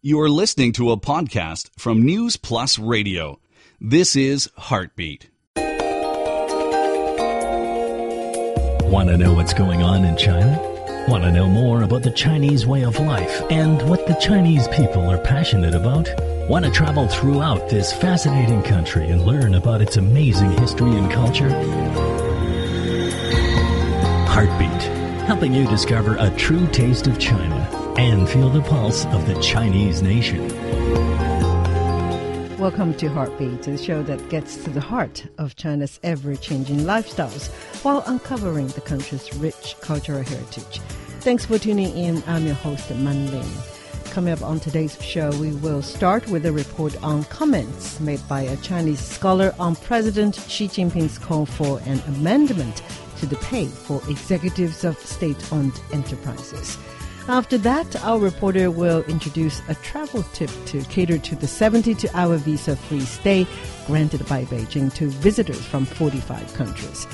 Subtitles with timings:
[0.00, 3.40] You're listening to a podcast from News Plus Radio.
[3.80, 5.28] This is Heartbeat.
[8.86, 10.56] Want to know what's going on in China?
[11.08, 15.02] Want to know more about the Chinese way of life and what the Chinese people
[15.10, 16.08] are passionate about?
[16.48, 21.50] Want to travel throughout this fascinating country and learn about its amazing history and culture?
[24.28, 24.82] Heartbeat,
[25.26, 30.02] helping you discover a true taste of China and feel the pulse of the Chinese
[30.02, 30.48] nation.
[32.56, 37.48] Welcome to Heartbeat, the show that gets to the heart of China's ever changing lifestyles
[37.82, 40.78] while uncovering the country's rich cultural heritage.
[41.22, 42.22] Thanks for tuning in.
[42.28, 43.50] I'm your host, Man Ling.
[44.10, 48.42] Coming up on today's show, we will start with a report on comments made by
[48.42, 52.80] a Chinese scholar on President Xi Jinping's call for an amendment
[53.16, 56.78] to the pay for executives of state owned enterprises.
[57.28, 62.38] After that, our reporter will introduce a travel tip to cater to the 72 hour
[62.38, 63.46] visa free stay
[63.86, 67.06] granted by Beijing to visitors from 45 countries.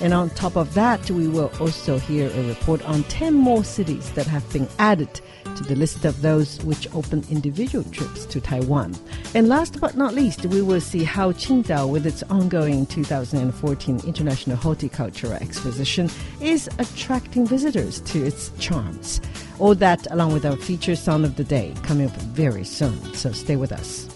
[0.00, 4.10] And on top of that, we will also hear a report on 10 more cities
[4.12, 5.20] that have been added
[5.56, 8.94] to the list of those which open individual trips to Taiwan.
[9.34, 14.56] And last but not least, we will see how Qingdao, with its ongoing 2014 International
[14.56, 19.20] Horticultural Exposition, is attracting visitors to its charms.
[19.58, 23.32] All that along with our feature song of the day coming up very soon, so
[23.32, 24.11] stay with us.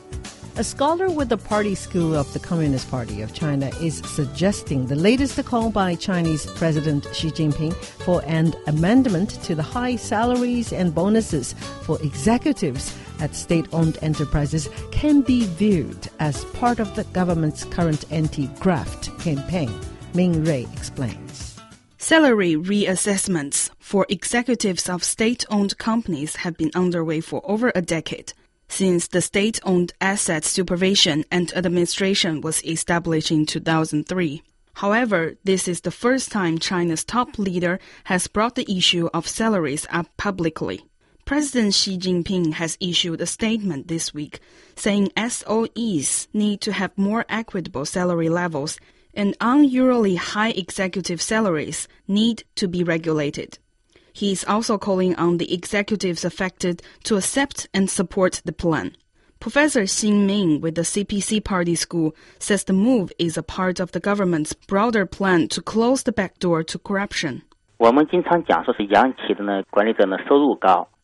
[0.58, 4.96] A scholar with the Party School of the Communist Party of China is suggesting the
[4.96, 10.94] latest call by Chinese President Xi Jinping for an amendment to the high salaries and
[10.94, 17.64] bonuses for executives at state owned enterprises can be viewed as part of the government's
[17.64, 19.70] current anti graft campaign.
[20.14, 21.60] Ming Rui explains.
[21.98, 28.32] Salary reassessments for executives of state owned companies have been underway for over a decade
[28.68, 34.42] since the state owned Asset Supervision and Administration was established in 2003.
[34.74, 39.86] However, this is the first time China's top leader has brought the issue of salaries
[39.90, 40.84] up publicly.
[41.24, 44.38] President Xi Jinping has issued a statement this week
[44.76, 48.78] saying SOEs need to have more equitable salary levels
[49.14, 53.58] and unusually high executive salaries need to be regulated.
[54.16, 58.96] He is also calling on the executives affected to accept and support the plan.
[59.40, 63.92] Professor Xin Ming with the CPC Party School says the move is a part of
[63.92, 67.42] the government's broader plan to close the back door to corruption.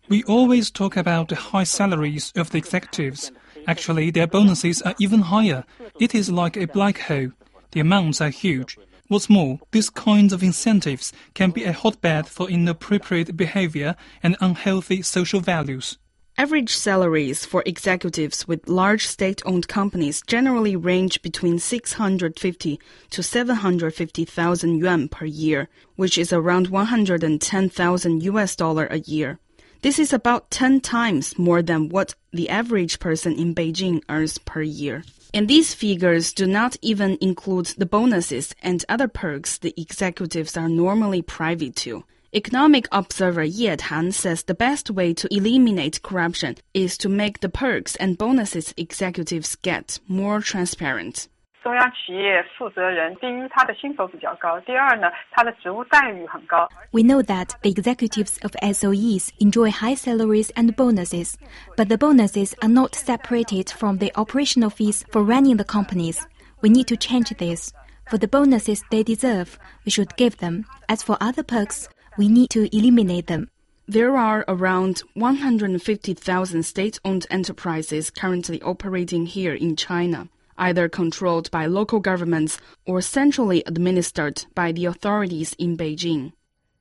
[0.09, 3.31] We always talk about the high salaries of the executives.
[3.67, 5.65] Actually, their bonuses are even higher.
[6.01, 7.33] It is like a black hole.
[7.73, 8.79] The amounts are huge.
[9.13, 15.03] What's more, these kinds of incentives can be a hotbed for inappropriate behavior and unhealthy
[15.03, 15.99] social values.
[16.39, 22.81] Average salaries for executives with large state-owned companies generally range between 650
[23.11, 29.39] to 750,000 yuan per year, which is around 110,000 US dollar a year.
[29.83, 34.63] This is about 10 times more than what the average person in Beijing earns per
[34.63, 35.05] year.
[35.35, 40.69] And these figures do not even include the bonuses and other perks the executives are
[40.69, 42.05] normally privy to.
[42.35, 47.49] Economic observer Ye Tan says the best way to eliminate corruption is to make the
[47.49, 51.29] perks and bonuses executives get more transparent.
[51.64, 56.70] 中央企业负责人，第一，他的薪酬比较高；第二呢，他的职务待遇很高。
[56.92, 61.34] We know that the executives of SOEs enjoy high salaries and bonuses,
[61.76, 66.26] but the bonuses are not separated from the operational fees for running the companies.
[66.62, 67.74] We need to change this.
[68.10, 70.64] For the bonuses they deserve, we should give them.
[70.88, 73.50] As for other perks, we need to eliminate them.
[73.90, 80.30] There are around 150,000 state owned enterprises currently operating here in China
[80.63, 86.33] either controlled by local governments or centrally administered by the authorities in Beijing.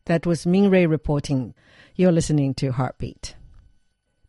[0.06, 1.56] That was Ming Rui reporting.
[1.96, 3.36] You're listening to Heartbeat.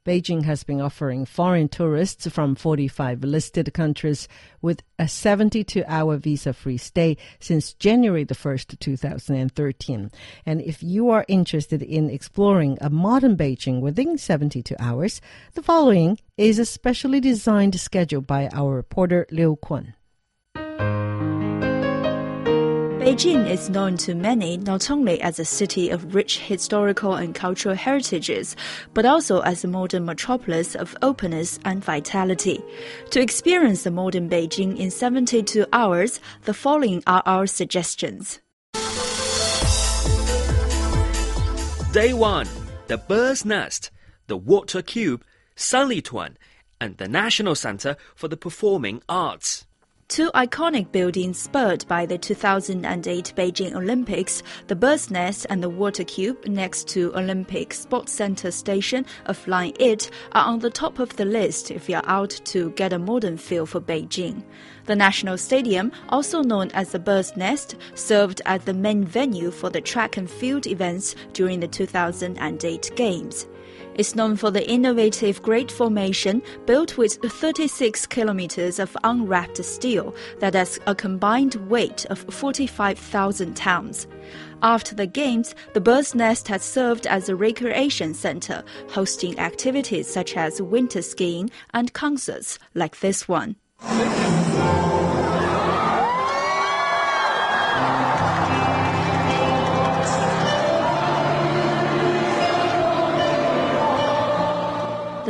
[0.05, 4.27] Beijing has been offering foreign tourists from 45 listed countries
[4.61, 10.11] with a 72 hour visa free stay since January the 1st, 2013.
[10.45, 15.21] And if you are interested in exploring a modern Beijing within 72 hours,
[15.55, 19.95] the following is a specially designed schedule by our reporter Liu Kun.
[23.03, 27.75] Beijing is known to many not only as a city of rich historical and cultural
[27.75, 28.55] heritages,
[28.95, 32.63] but also as a modern metropolis of openness and vitality.
[33.11, 38.39] To experience the modern Beijing in 72 hours, the following are our suggestions.
[41.93, 42.47] Day 1
[42.87, 43.91] The Bird's Nest,
[44.29, 45.25] the Water Cube,
[45.57, 46.37] Sanlitun,
[46.81, 49.67] and the National Center for the Performing Arts.
[50.13, 56.05] Two iconic buildings spurred by the 2008 Beijing Olympics, the Bird's Nest and the Water
[56.05, 61.17] Cube next to Olympic Sports Center station of Line 8 are on the top of
[61.17, 64.43] the list if you're out to get a modern feel for Beijing.
[64.85, 69.71] The National Stadium, also known as the Bird's Nest, served as the main venue for
[69.71, 73.47] the track and field events during the 2008 Games
[73.95, 80.55] is known for the innovative Great Formation built with 36 kilometers of unwrapped steel that
[80.55, 84.07] has a combined weight of 45,000 tons.
[84.63, 90.37] After the Games, the Bird's Nest has served as a recreation center, hosting activities such
[90.37, 93.57] as winter skiing and concerts like this one.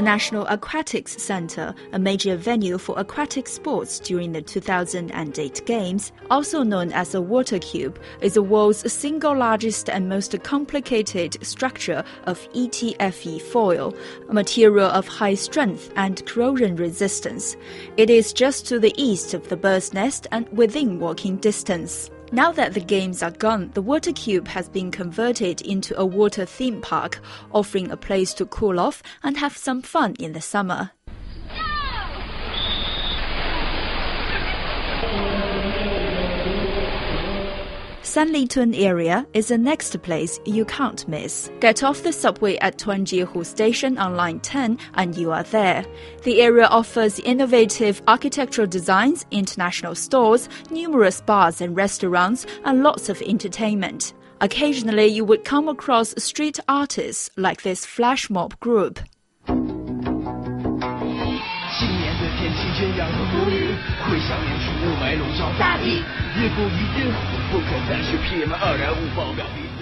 [0.02, 6.64] The National Aquatics Center, a major venue for aquatic sports during the 2008 Games, also
[6.64, 12.48] known as the Water Cube, is the world's single largest and most complicated structure of
[12.52, 13.94] ETFE foil,
[14.28, 17.56] a material of high strength and corrosion resistance.
[17.96, 22.10] It is just to the east of the bird's nest and within walking distance.
[22.34, 26.46] Now that the games are gone, the water cube has been converted into a water
[26.46, 27.20] theme park,
[27.52, 30.92] offering a place to cool off and have some fun in the summer.
[38.12, 41.50] Sanlitun area is the next place you can't miss.
[41.60, 45.86] Get off the subway at Tuanjiehu Station on Line 10 and you are there.
[46.22, 53.22] The area offers innovative architectural designs, international stores, numerous bars and restaurants, and lots of
[53.22, 54.12] entertainment.
[54.42, 59.00] Occasionally, you would come across street artists like this flash mob group.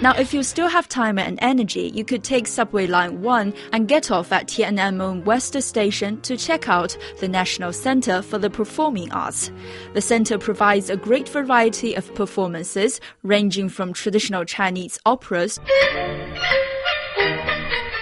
[0.01, 3.87] Now, if you still have time and energy, you could take Subway Line 1 and
[3.87, 9.09] get off at Tiananmen West Station to check out the National Center for the Performing
[9.13, 9.51] Arts.
[9.93, 15.57] The center provides a great variety of performances, ranging from traditional Chinese operas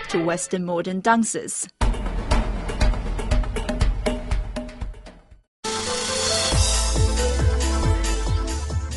[0.08, 1.68] to Western modern dances.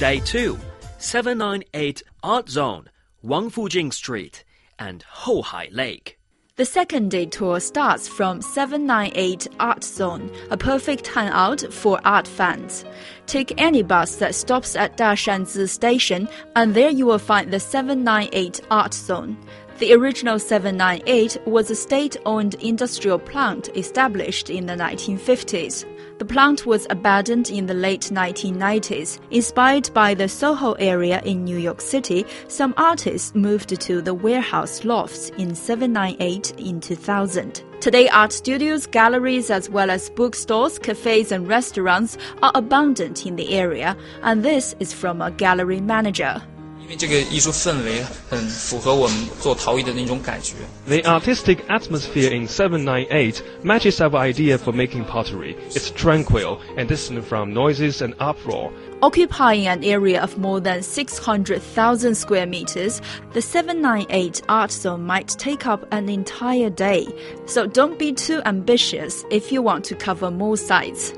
[0.03, 0.59] Day 2
[0.99, 2.91] 798 Art Zone,
[3.25, 4.43] Wangfujing Street,
[4.77, 6.19] and Houhai Lake.
[6.57, 12.85] The second day tour starts from 798 Art Zone, a perfect hangout for art fans.
[13.27, 18.61] Take any bus that stops at Dashanzi Station, and there you will find the 798
[18.73, 19.39] Art Zone.
[19.79, 25.85] The original 798 was a state owned industrial plant established in the 1950s.
[26.23, 29.19] The plant was abandoned in the late 1990s.
[29.33, 34.85] Inspired by the Soho area in New York City, some artists moved to the warehouse
[34.85, 37.65] lofts in 798 in 2000.
[37.81, 43.53] Today, art studios, galleries, as well as bookstores, cafes, and restaurants are abundant in the
[43.55, 46.41] area, and this is from a gallery manager.
[50.87, 55.57] The artistic atmosphere in 798 matches our idea for making pottery.
[55.67, 58.73] It's tranquil and distant from noises and uproar.
[59.03, 63.01] Occupying an area of more than 600,000 square meters,
[63.33, 67.07] the 798 art zone might take up an entire day.
[67.47, 71.13] So don't be too ambitious if you want to cover more sites.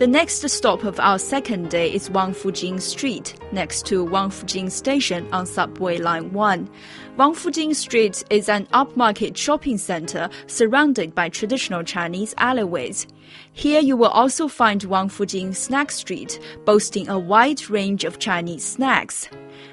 [0.00, 5.44] The next stop of our second day is Wangfujing Street, next to Wangfujing Station on
[5.44, 6.70] Subway Line 1.
[7.18, 13.06] Wangfujing Street is an upmarket shopping center surrounded by traditional Chinese alleyways.
[13.52, 19.28] Here you will also find Wangfujing Snack Street, boasting a wide range of Chinese snacks.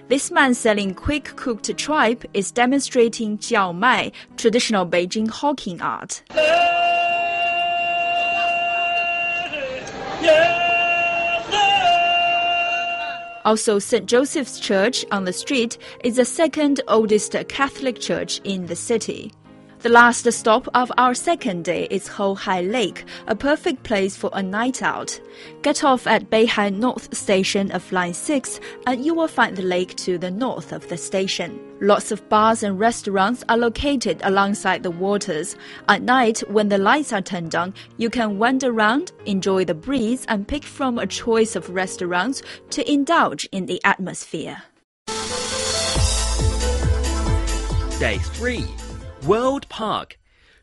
[0.10, 6.22] This man selling quick cooked tripe is demonstrating jiao mai, traditional Beijing hawking art.
[13.48, 14.06] Also, St.
[14.06, 19.32] Joseph's Church on the street is the second oldest Catholic church in the city.
[19.88, 24.44] The last stop of our second day is Houhai Lake, a perfect place for a
[24.44, 25.18] night out.
[25.62, 29.96] Get off at Beihai North Station of Line 6 and you will find the lake
[29.96, 31.58] to the north of the station.
[31.80, 35.56] Lots of bars and restaurants are located alongside the waters.
[35.88, 40.26] At night, when the lights are turned on, you can wander around, enjoy the breeze,
[40.28, 42.42] and pick from a choice of restaurants
[42.72, 44.64] to indulge in the atmosphere.
[48.00, 48.66] Day 3
[49.28, 50.18] World Park.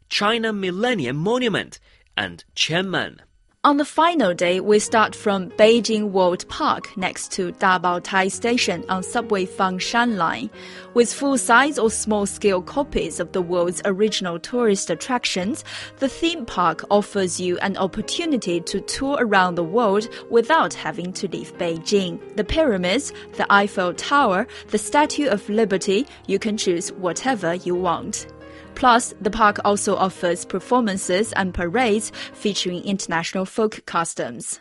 [0.08, 1.78] China Millennium Monument
[2.16, 3.18] and Qianmen.
[3.62, 9.02] On the final day, we start from Beijing World Park next to Dabaotai Station on
[9.02, 10.48] subway Fangshan Line.
[10.94, 15.62] With full-size or small-scale copies of the world's original tourist attractions,
[15.98, 21.28] the theme park offers you an opportunity to tour around the world without having to
[21.28, 22.18] leave Beijing.
[22.36, 28.26] The pyramids, the Eiffel Tower, the Statue of Liberty, you can choose whatever you want.
[28.74, 34.60] Plus, the park also offers performances and parades featuring international folk customs.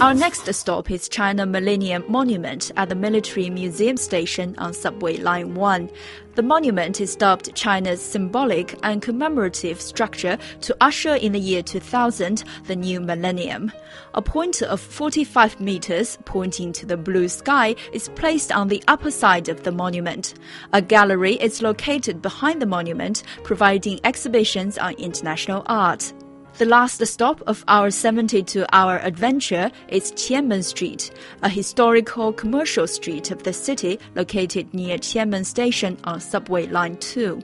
[0.00, 5.56] Our next stop is China Millennium Monument at the Military Museum Station on Subway Line
[5.56, 5.90] 1.
[6.36, 12.44] The monument is dubbed China's symbolic and commemorative structure to usher in the year 2000,
[12.68, 13.72] the new millennium.
[14.14, 19.10] A pointer of 45 meters pointing to the blue sky is placed on the upper
[19.10, 20.34] side of the monument.
[20.72, 26.12] A gallery is located behind the monument, providing exhibitions on international art.
[26.56, 31.12] The last stop of our 72 hour adventure is Qianmen Street,
[31.42, 37.40] a historical commercial street of the city located near Qianmen Station on Subway Line 2.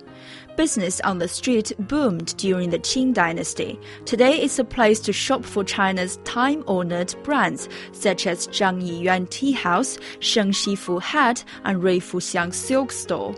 [0.56, 3.78] Business on the street boomed during the Qing dynasty.
[4.04, 9.52] Today it's a place to shop for China's time-honored brands such as Zhang Yiyuan Tea
[9.52, 13.34] House, Sheng Xifu Hat, and Rui Fuxiang Silk Store.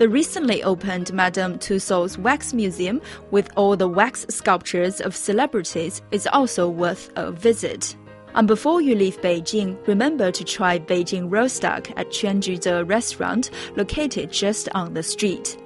[0.00, 6.26] The recently opened Madame Tussauds Wax Museum with all the wax sculptures of celebrities is
[6.26, 7.94] also worth a visit.
[8.34, 14.32] And before you leave Beijing, remember to try Beijing roast duck at Quanjude restaurant located
[14.32, 15.58] just on the street.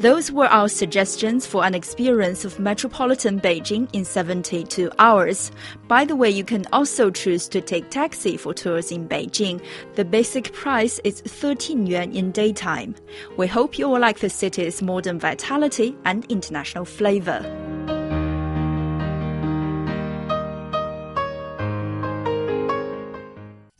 [0.00, 5.52] Those were our suggestions for an experience of metropolitan Beijing in 72 hours.
[5.88, 9.62] By the way, you can also choose to take taxi for tours in Beijing.
[9.96, 12.94] The basic price is 13 yuan in daytime.
[13.36, 17.40] We hope you will like the city's modern vitality and international flavor.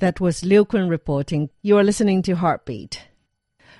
[0.01, 1.49] That was Liu Kun reporting.
[1.63, 3.10] You are listening to Heartbeat.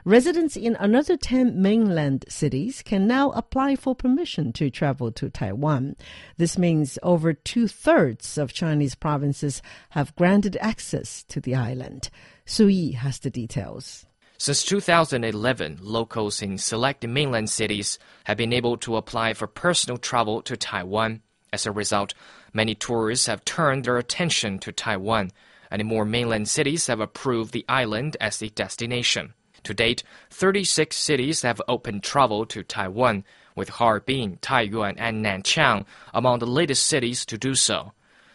[0.05, 5.95] Residents in another 10 mainland cities can now apply for permission to travel to Taiwan.
[6.39, 12.09] This means over two thirds of Chinese provinces have granted access to the island.
[12.47, 14.07] Su Yi has the details.
[14.39, 20.41] Since 2011, locals in select mainland cities have been able to apply for personal travel
[20.43, 21.21] to Taiwan.
[21.53, 22.15] As a result,
[22.55, 25.31] many tourists have turned their attention to Taiwan,
[25.71, 29.35] and more mainland cities have approved the island as a destination.
[29.65, 33.25] To date, 36 cities have opened travel to Taiwan,
[33.57, 37.93] with Harbin, Taiyuan, and Nanchang among the latest cities to do so.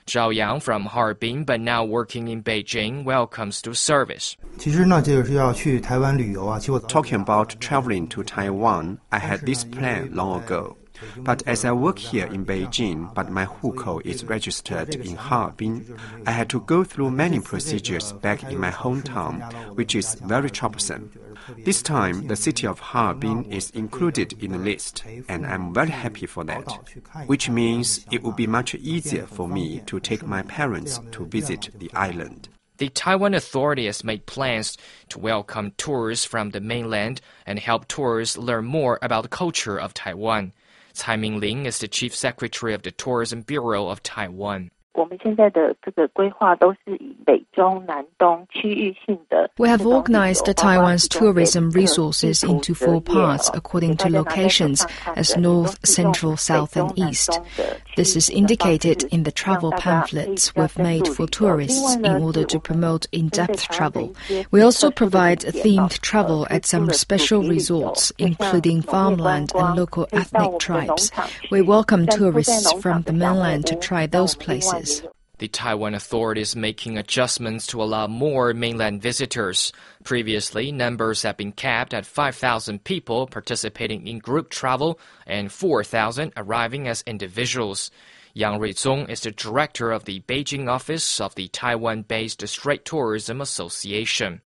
[0.07, 4.37] Zhao Yang from Harbin, but now working in Beijing, welcomes the service.
[6.87, 10.77] Talking about traveling to Taiwan, I had this plan long ago.
[11.17, 16.31] But as I work here in Beijing, but my hukou is registered in Harbin, I
[16.31, 21.11] had to go through many procedures back in my hometown, which is very troublesome.
[21.63, 26.25] This time, the city of Harbin is included in the list, and I'm very happy
[26.25, 26.67] for that,
[27.27, 31.69] which means it will be much easier for me to take my parents to visit
[31.77, 32.49] the island.
[32.77, 38.37] The Taiwan Authority has made plans to welcome tourists from the mainland and help tourists
[38.37, 40.51] learn more about the culture of Taiwan.
[40.95, 44.71] Cai Mingling is the Chief Secretary of the Tourism Bureau of Taiwan.
[49.57, 54.85] We have organized Taiwan's tourism resources into four parts according to locations
[55.15, 57.39] as north, central, south, and east.
[57.97, 63.05] This is indicated in the travel pamphlets we've made for tourists in order to promote
[63.11, 64.15] in-depth travel.
[64.51, 71.11] We also provide themed travel at some special resorts, including farmland and local ethnic tribes.
[71.51, 74.84] We welcome tourists from the mainland to try those places.
[75.37, 79.73] The Taiwan authority is making adjustments to allow more mainland visitors.
[80.05, 86.87] Previously, numbers have been capped at 5,000 people participating in group travel and 4,000 arriving
[86.87, 87.91] as individuals.
[88.33, 94.41] Yang Ruizong is the director of the Beijing office of the Taiwan-based Strait Tourism Association.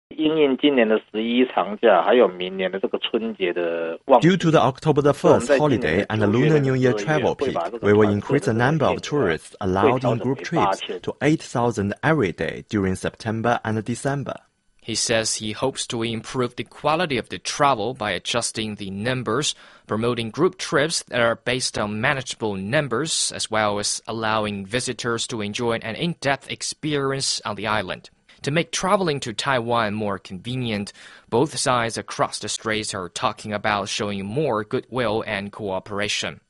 [4.20, 7.92] Due to the October the 1st holiday and the Lunar New Year travel peak, we
[7.92, 12.96] will increase the number of tourists allowed in group trips to 8,000 every day during
[12.96, 14.34] September and December.
[14.82, 19.54] He says he hopes to improve the quality of the travel by adjusting the numbers,
[19.86, 25.42] promoting group trips that are based on manageable numbers, as well as allowing visitors to
[25.42, 28.10] enjoy an in-depth experience on the island.
[28.42, 30.92] To make traveling to Taiwan more convenient,
[31.28, 36.40] both sides across the straits are talking about showing more goodwill and cooperation.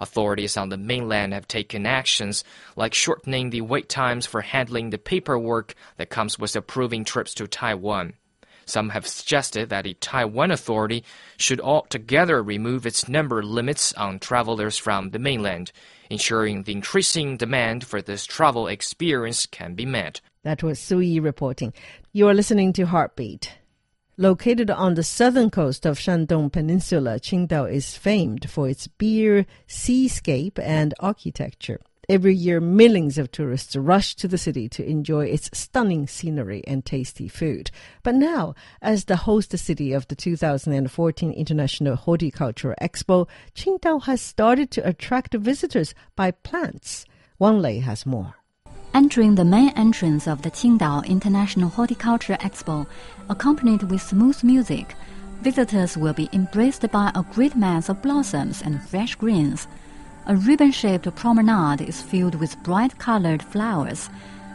[0.00, 2.44] Authorities on the mainland have taken actions
[2.76, 7.46] like shortening the wait times for handling the paperwork that comes with approving trips to
[7.46, 8.14] Taiwan.
[8.66, 11.04] Some have suggested that the Taiwan authority
[11.36, 15.72] should altogether remove its number limits on travelers from the mainland,
[16.10, 20.20] ensuring the increasing demand for this travel experience can be met.
[20.44, 21.72] That was Su Yi reporting.
[22.12, 23.58] You are listening to Heartbeat.
[24.16, 30.58] Located on the southern coast of Shandong Peninsula, Qingdao is famed for its beer, seascape,
[30.58, 31.80] and architecture.
[32.08, 36.84] Every year, millions of tourists rush to the city to enjoy its stunning scenery and
[36.84, 37.70] tasty food.
[38.02, 44.72] But now, as the host city of the 2014 International Horticultural Expo, Qingdao has started
[44.72, 47.06] to attract visitors by plants.
[47.38, 48.41] Wang Lei has more.
[48.94, 52.86] Entering the main entrance of the Qingdao International Horticulture Expo,
[53.30, 54.94] accompanied with smooth music,
[55.40, 59.66] visitors will be embraced by a great mass of blossoms and fresh greens.
[60.26, 64.10] A ribbon-shaped promenade is filled with bright-colored flowers.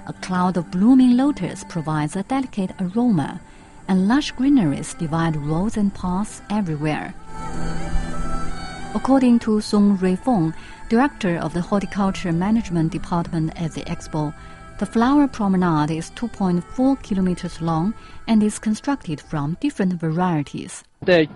[0.06, 3.42] A cloud of blooming lotus provides a delicate aroma,
[3.88, 7.16] and lush greeneries divide roads and paths everywhere.
[8.98, 10.56] According to Song Ruifeng,
[10.90, 14.34] director of the Horticulture Management Department at the expo,
[14.80, 17.94] the flower promenade is 2.4 kilometers long
[18.28, 20.84] and is constructed from different varieties.
[21.04, 21.30] The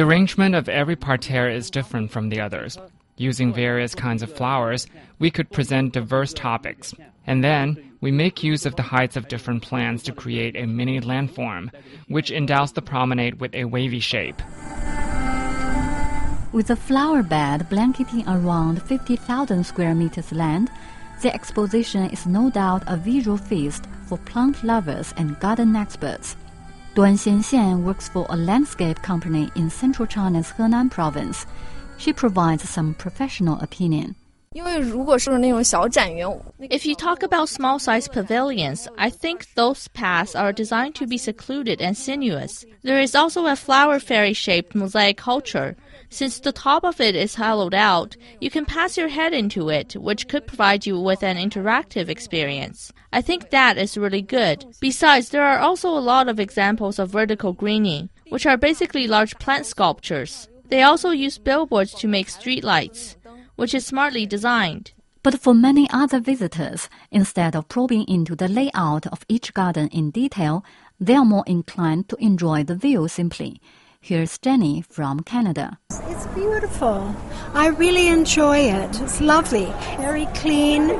[0.00, 2.78] arrangement of every parterre is different from the others.
[3.18, 4.86] Using various kinds of flowers,
[5.18, 6.94] we could present diverse topics.
[7.26, 10.98] And then, we make use of the heights of different plants to create a mini
[11.02, 11.68] landform,
[12.08, 14.40] which endows the promenade with a wavy shape.
[16.54, 20.70] With a flower bed blanketing around 50,000 square meters land,
[21.20, 26.36] the exposition is no doubt a visual feast for plant lovers and garden experts.
[26.94, 31.44] Duan Xianxian works for a landscape company in central China's Henan province.
[31.96, 34.14] She provides some professional opinion.
[34.54, 34.86] If
[36.86, 41.80] you talk about small sized pavilions, I think those paths are designed to be secluded
[41.80, 42.64] and sinuous.
[42.84, 45.74] There is also a flower fairy shaped mosaic culture.
[46.14, 49.96] Since the top of it is hollowed out, you can pass your head into it,
[49.96, 52.92] which could provide you with an interactive experience.
[53.12, 54.64] I think that is really good.
[54.80, 59.36] Besides, there are also a lot of examples of vertical greening, which are basically large
[59.40, 60.48] plant sculptures.
[60.68, 63.16] They also use billboards to make streetlights
[63.56, 64.92] which is smartly designed.
[65.22, 70.10] But for many other visitors, instead of probing into the layout of each garden in
[70.10, 70.64] detail,
[71.00, 73.60] they are more inclined to enjoy the view simply.
[74.04, 75.78] Here's Jenny from Canada.
[75.88, 77.16] It's beautiful.
[77.54, 79.00] I really enjoy it.
[79.00, 79.64] It's lovely,
[79.96, 80.90] very clean,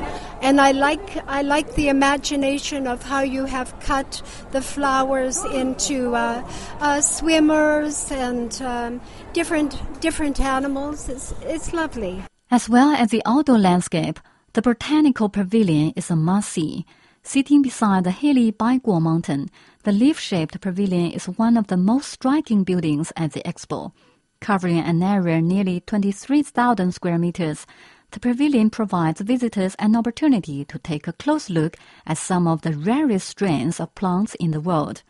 [0.40, 6.14] and I like I like the imagination of how you have cut the flowers into
[6.14, 9.02] uh, uh, swimmers and um,
[9.34, 11.10] different different animals.
[11.10, 12.22] It's it's lovely.
[12.50, 14.18] As well as the outdoor landscape,
[14.54, 16.86] the Botanical Pavilion is a must-see.
[17.26, 19.48] Sitting beside the hilly Baiguo Mountain,
[19.82, 23.92] the leaf-shaped pavilion is one of the most striking buildings at the expo.
[24.40, 27.66] Covering an area nearly 23,000 square meters,
[28.10, 32.74] the pavilion provides visitors an opportunity to take a close look at some of the
[32.74, 35.02] rarest strains of plants in the world.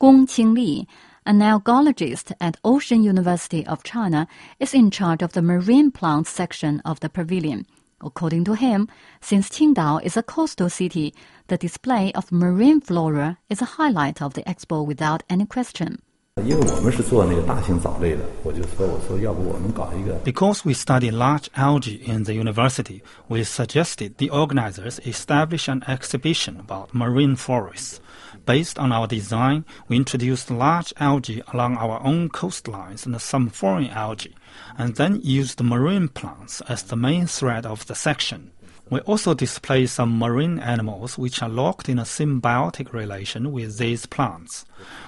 [0.00, 0.88] Gong Qingli,
[1.24, 4.26] an algologist at Ocean University of China,
[4.58, 7.64] is in charge of the marine plants section of the pavilion.
[8.02, 8.88] According to him,
[9.20, 11.14] since Qingdao is a coastal city,
[11.48, 16.00] the display of marine flora is a highlight of the expo without any question.
[20.24, 26.56] Because we study large algae in the university, we suggested the organizers establish an exhibition
[26.58, 28.00] about marine forests.
[28.50, 33.90] Based on our design, we introduced large algae along our own coastlines and some foreign
[33.90, 34.34] algae,
[34.76, 38.50] and then used marine plants as the main thread of the section.
[38.90, 44.06] We also display some marine animals which are locked in a symbiotic relation with these
[44.06, 44.64] plants.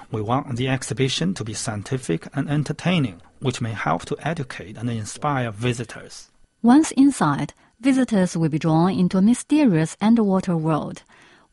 [0.09, 4.89] We want the exhibition to be scientific and entertaining, which may help to educate and
[4.89, 6.31] inspire visitors.
[6.61, 11.03] Once inside, visitors will be drawn into a mysterious underwater world.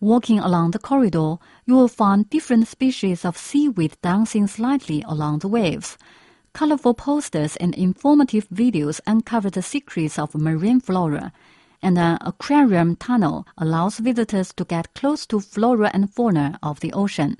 [0.00, 1.36] Walking along the corridor,
[1.66, 5.98] you will find different species of seaweed dancing slightly along the waves.
[6.54, 11.32] Colorful posters and informative videos uncover the secrets of marine flora,
[11.82, 16.94] and an aquarium tunnel allows visitors to get close to flora and fauna of the
[16.94, 17.36] ocean.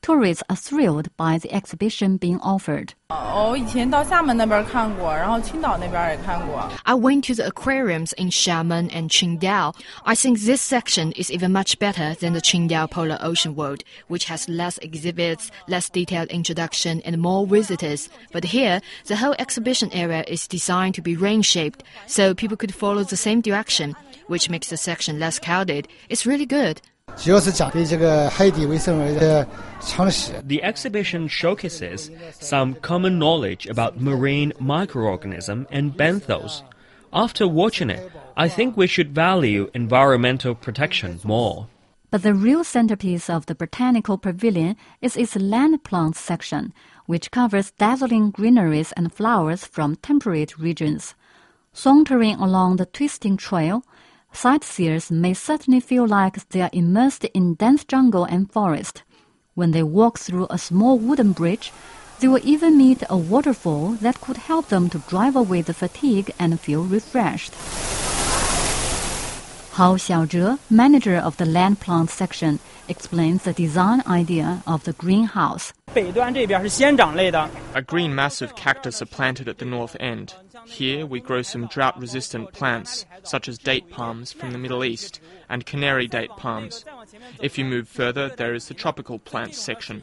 [0.00, 2.94] Tourists are thrilled by the exhibition being offered.
[6.86, 9.74] I went to the aquariums in Xiamen and Qingdao.
[10.06, 14.24] I think this section is even much better than the Qingdao Polar Ocean World, which
[14.24, 18.08] has less exhibits, less detailed introduction, and more visitors.
[18.32, 23.04] But here, the whole exhibition area is designed to be ring-shaped, so people could follow
[23.04, 23.94] the same direction,
[24.28, 25.88] which makes the section less crowded.
[26.08, 26.80] It's really good.
[30.46, 36.62] The exhibition showcases some common knowledge about marine microorganisms and benthos.
[37.12, 41.68] After watching it, I think we should value environmental protection more.
[42.10, 46.72] But the real centerpiece of the Botanical Pavilion is its land plants section,
[47.06, 51.14] which covers dazzling greeneries and flowers from temperate regions.
[51.72, 53.84] Sauntering along the twisting trail,
[54.36, 59.02] sightseers may certainly feel like they are immersed in dense jungle and forest.
[59.54, 61.72] When they walk through a small wooden bridge,
[62.20, 66.30] they will even meet a waterfall that could help them to drive away the fatigue
[66.38, 67.52] and feel refreshed.
[69.76, 75.74] Hao Xiaozhe, manager of the land plant section, explains the design idea of the greenhouse.
[75.94, 80.32] A green mass of cactus are planted at the north end.
[80.64, 85.20] Here we grow some drought resistant plants, such as date palms from the Middle East
[85.50, 86.86] and canary date palms.
[87.42, 90.02] If you move further, there is the tropical plants section.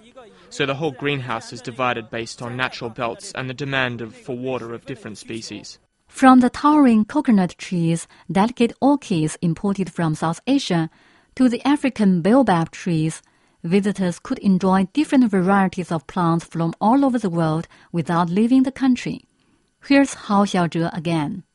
[0.51, 4.37] So the whole greenhouse is divided based on natural belts and the demand of, for
[4.37, 5.79] water of different species.
[6.13, 10.91] From the towering coconut trees, delicate orchids imported from South Asia,
[11.35, 13.23] to the African baobab trees,
[13.63, 18.71] visitors could enjoy different varieties of plants from all over the world without leaving the
[18.71, 19.25] country.
[19.87, 21.45] Here's Hao Xiaozhe again.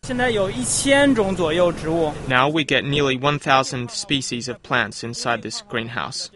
[2.29, 6.33] Now we get nearly 1,000 species of plants inside this greenhouse.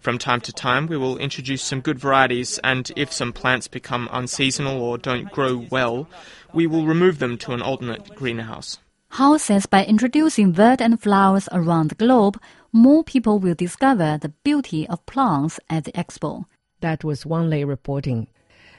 [0.00, 4.08] From time to time, we will introduce some good varieties, and if some plants become
[4.10, 6.08] unseasonal or don't grow well,
[6.56, 8.78] we will remove them to an alternate greenhouse.
[9.10, 12.40] Hao says by introducing bird and flowers around the globe,
[12.72, 16.46] more people will discover the beauty of plants at the expo.
[16.80, 18.28] That was Wang Lei reporting.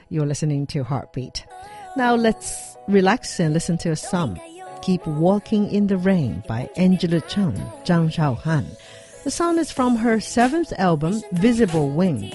[0.08, 1.46] You're listening to Heartbeat.
[1.96, 4.40] Now let's relax and listen to a song.
[4.82, 8.66] Keep Walking in the Rain by Angela Chang, Zhang Shaohan.
[9.22, 12.32] The song is from her seventh album, Visible Wing.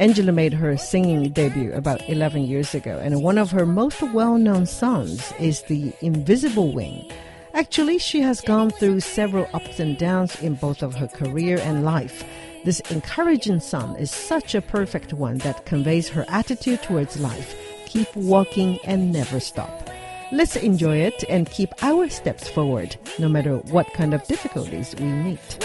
[0.00, 4.38] Angela made her singing debut about 11 years ago, and one of her most well
[4.38, 7.12] known songs is The Invisible Wing.
[7.52, 11.84] Actually, she has gone through several ups and downs in both of her career and
[11.84, 12.24] life.
[12.64, 18.14] This encouraging song is such a perfect one that conveys her attitude towards life keep
[18.16, 19.90] walking and never stop.
[20.32, 25.06] Let's enjoy it and keep our steps forward, no matter what kind of difficulties we
[25.06, 25.58] meet.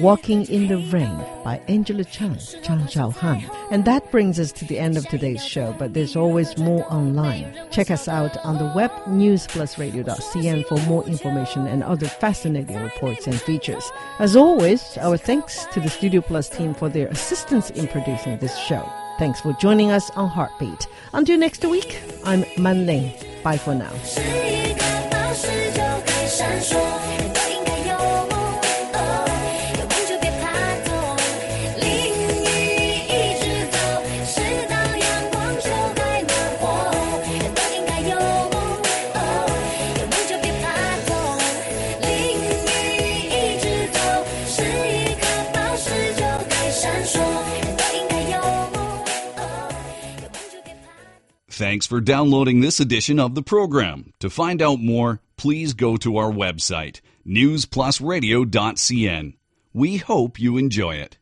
[0.00, 3.48] Walking in the Rain by Angela Chan, Chang Shaohan.
[3.70, 7.54] And that brings us to the end of today's show, but there's always more online.
[7.70, 13.40] Check us out on the web newsplusradio.cn for more information and other fascinating reports and
[13.40, 13.84] features.
[14.18, 18.56] As always, our thanks to the Studio Plus team for their assistance in producing this
[18.58, 18.88] show.
[19.18, 20.88] Thanks for joining us on Heartbeat.
[21.12, 23.12] Until next week, I'm Man Ling.
[23.42, 23.92] Bye for now.
[51.54, 54.12] Thanks for downloading this edition of the program.
[54.18, 59.34] To find out more, please go to our website, newsplusradio.cn.
[59.72, 61.16] We hope you enjoy it.